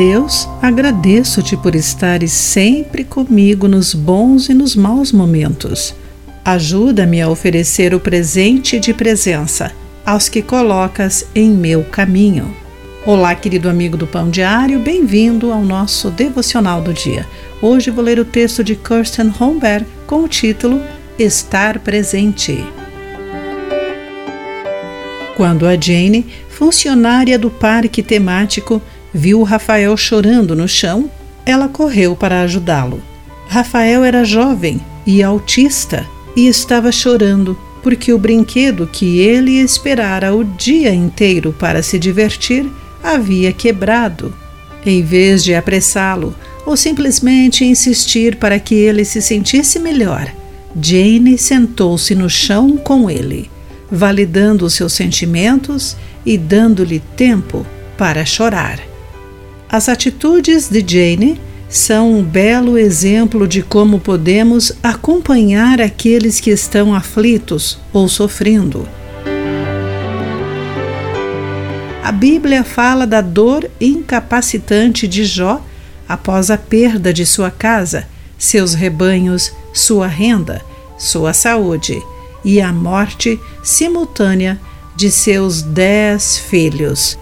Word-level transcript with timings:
Deus, 0.00 0.48
agradeço-te 0.62 1.58
por 1.58 1.74
estares 1.74 2.32
sempre 2.32 3.04
comigo 3.04 3.68
nos 3.68 3.92
bons 3.92 4.48
e 4.48 4.54
nos 4.54 4.74
maus 4.74 5.12
momentos. 5.12 5.94
Ajuda-me 6.42 7.20
a 7.20 7.28
oferecer 7.28 7.92
o 7.92 8.00
presente 8.00 8.80
de 8.80 8.94
presença 8.94 9.70
aos 10.02 10.26
que 10.26 10.40
colocas 10.40 11.26
em 11.34 11.50
meu 11.50 11.84
caminho. 11.84 12.50
Olá, 13.04 13.34
querido 13.34 13.68
amigo 13.68 13.98
do 13.98 14.06
Pão 14.06 14.30
Diário, 14.30 14.78
bem-vindo 14.78 15.52
ao 15.52 15.60
nosso 15.60 16.08
devocional 16.08 16.80
do 16.80 16.94
dia. 16.94 17.26
Hoje 17.60 17.90
vou 17.90 18.02
ler 18.02 18.18
o 18.18 18.24
texto 18.24 18.64
de 18.64 18.76
Kirsten 18.76 19.28
Holmberg 19.28 19.84
com 20.06 20.24
o 20.24 20.28
título 20.28 20.80
Estar 21.18 21.78
Presente. 21.78 22.64
Quando 25.36 25.66
a 25.66 25.78
Jane, 25.78 26.24
funcionária 26.48 27.38
do 27.38 27.50
parque 27.50 28.02
temático, 28.02 28.80
viu 29.12 29.42
Rafael 29.42 29.96
chorando 29.96 30.54
no 30.54 30.68
chão, 30.68 31.10
ela 31.44 31.68
correu 31.68 32.14
para 32.14 32.42
ajudá-lo. 32.42 33.02
Rafael 33.48 34.04
era 34.04 34.24
jovem 34.24 34.80
e 35.06 35.22
autista 35.22 36.06
e 36.36 36.46
estava 36.46 36.92
chorando 36.92 37.58
porque 37.82 38.12
o 38.12 38.18
brinquedo 38.18 38.86
que 38.86 39.20
ele 39.20 39.60
esperara 39.60 40.34
o 40.34 40.44
dia 40.44 40.94
inteiro 40.94 41.54
para 41.58 41.82
se 41.82 41.98
divertir 41.98 42.70
havia 43.02 43.52
quebrado. 43.52 44.34
Em 44.84 45.02
vez 45.02 45.42
de 45.42 45.54
apressá-lo 45.54 46.34
ou 46.64 46.76
simplesmente 46.76 47.64
insistir 47.64 48.36
para 48.36 48.58
que 48.58 48.74
ele 48.74 49.04
se 49.04 49.20
sentisse 49.20 49.78
melhor, 49.78 50.30
Jane 50.80 51.36
sentou-se 51.36 52.14
no 52.14 52.30
chão 52.30 52.76
com 52.76 53.10
ele, 53.10 53.50
validando 53.90 54.64
os 54.64 54.74
seus 54.74 54.92
sentimentos 54.92 55.96
e 56.24 56.38
dando-lhe 56.38 57.00
tempo 57.16 57.66
para 57.98 58.24
chorar. 58.24 58.89
As 59.72 59.88
atitudes 59.88 60.68
de 60.68 60.84
Jane 60.84 61.40
são 61.68 62.14
um 62.14 62.24
belo 62.24 62.76
exemplo 62.76 63.46
de 63.46 63.62
como 63.62 64.00
podemos 64.00 64.72
acompanhar 64.82 65.80
aqueles 65.80 66.40
que 66.40 66.50
estão 66.50 66.92
aflitos 66.92 67.78
ou 67.92 68.08
sofrendo. 68.08 68.88
A 72.02 72.10
Bíblia 72.10 72.64
fala 72.64 73.06
da 73.06 73.20
dor 73.20 73.70
incapacitante 73.80 75.06
de 75.06 75.24
Jó 75.24 75.64
após 76.08 76.50
a 76.50 76.58
perda 76.58 77.12
de 77.12 77.24
sua 77.24 77.52
casa, 77.52 78.08
seus 78.36 78.74
rebanhos, 78.74 79.52
sua 79.72 80.08
renda, 80.08 80.62
sua 80.98 81.32
saúde 81.32 82.02
e 82.44 82.60
a 82.60 82.72
morte 82.72 83.38
simultânea 83.62 84.58
de 84.96 85.12
seus 85.12 85.62
dez 85.62 86.38
filhos. 86.38 87.16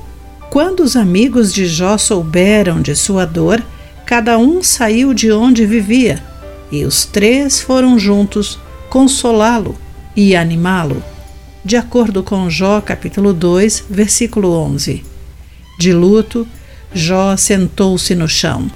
Quando 0.51 0.81
os 0.81 0.97
amigos 0.97 1.53
de 1.53 1.67
Jó 1.67 1.99
souberam 1.99 2.81
de 2.81 2.97
sua 2.97 3.27
dor, 3.27 3.63
cada 4.07 4.39
um 4.39 4.63
saiu 4.63 5.13
de 5.13 5.31
onde 5.31 5.67
vivia, 5.67 6.25
e 6.73 6.85
os 6.85 7.05
três 7.05 7.61
foram 7.61 7.99
juntos 7.99 8.59
consolá-lo 8.89 9.77
e 10.17 10.35
animá-lo. 10.35 11.03
De 11.63 11.77
acordo 11.77 12.23
com 12.23 12.49
Jó 12.49 12.81
capítulo 12.81 13.35
2, 13.35 13.85
versículo 13.91 14.53
11. 14.53 15.05
De 15.79 15.93
luto, 15.93 16.49
Jó 16.95 17.37
sentou-se 17.37 18.15
no 18.15 18.27
chão. 18.27 18.71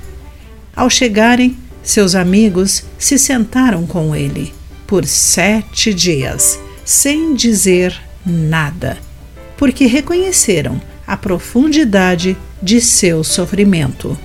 Ao 0.77 0.91
chegarem, 0.91 1.57
seus 1.83 2.15
amigos 2.15 2.85
se 2.99 3.19
sentaram 3.19 3.87
com 3.87 4.15
ele 4.15 4.53
por 4.87 5.07
sete 5.07 5.95
dias, 5.95 6.61
sem 6.85 7.35
dizer 7.35 7.99
nada, 8.27 8.99
porque 9.57 9.87
reconheceram 9.87 10.79
a 11.07 11.17
profundidade 11.17 12.37
de 12.63 12.81
seu 12.81 13.25
sofrimento. 13.25 14.17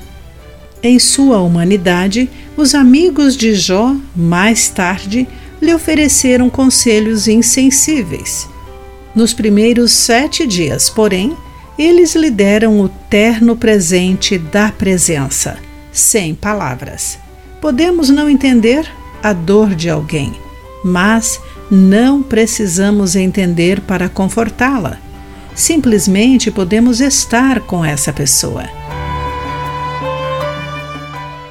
Em 0.82 1.00
sua 1.00 1.40
humanidade, 1.42 2.30
os 2.56 2.76
amigos 2.76 3.36
de 3.36 3.56
Jó, 3.56 3.96
mais 4.16 4.70
tarde, 4.70 5.28
lhe 5.62 5.74
ofereceram 5.74 6.50
conselhos 6.50 7.28
insensíveis. 7.28 8.48
Nos 9.16 9.34
primeiros 9.34 9.92
sete 9.92 10.46
dias, 10.46 10.90
porém, 10.90 11.36
eles 11.78 12.16
lhe 12.16 12.30
deram 12.30 12.80
o 12.80 12.90
terno 12.90 13.56
presente 13.56 14.38
da 14.38 14.72
presença, 14.72 15.58
sem 15.92 16.36
palavras. 16.36 17.18
Podemos 17.60 18.10
não 18.10 18.30
entender 18.30 18.88
a 19.22 19.34
dor 19.34 19.74
de 19.74 19.90
alguém, 19.90 20.34
mas 20.84 21.40
não 21.70 22.22
precisamos 22.22 23.16
entender 23.16 23.82
para 23.82 24.08
confortá-la. 24.08 25.00
Simplesmente 25.58 26.52
podemos 26.52 27.02
estar 27.02 27.62
com 27.62 27.84
essa 27.84 28.14
pessoa. 28.14 28.66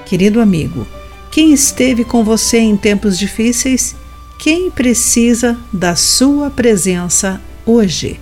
Querido 0.07 0.41
amigo, 0.41 0.87
quem 1.29 1.53
esteve 1.53 2.05
com 2.05 2.23
você 2.23 2.59
em 2.59 2.77
tempos 2.77 3.19
difíceis? 3.19 3.97
Quem 4.39 4.71
precisa 4.71 5.59
da 5.73 5.97
sua 5.97 6.51
presença 6.51 7.41
hoje? 7.67 8.21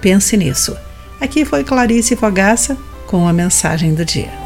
Pense 0.00 0.38
nisso. 0.38 0.74
Aqui 1.20 1.44
foi 1.44 1.62
Clarice 1.64 2.16
Fogaça 2.16 2.78
com 3.06 3.28
a 3.28 3.32
mensagem 3.32 3.94
do 3.94 4.06
dia. 4.06 4.45